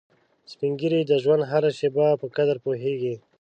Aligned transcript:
سپین 0.51 0.71
ږیری 0.79 1.01
د 1.05 1.13
ژوند 1.23 1.41
هره 1.51 1.71
شېبه 1.77 2.07
په 2.21 2.25
قدر 2.35 2.57
پوهیږي 2.65 3.15